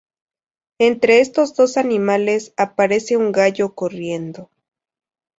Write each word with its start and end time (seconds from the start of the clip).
Entre 0.79 1.19
estos 1.21 1.55
dos 1.55 1.77
animales 1.77 2.55
aparece 2.57 3.17
un 3.17 3.31
gallo 3.31 3.75
corriendo. 3.75 4.49